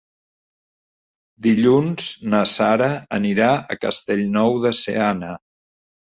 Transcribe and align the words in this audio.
Dilluns 1.47 2.07
na 2.33 2.39
Sara 2.53 2.87
anirà 3.17 3.49
a 3.75 3.77
Castellnou 3.85 4.57
de 4.65 4.71
Seana. 4.79 5.31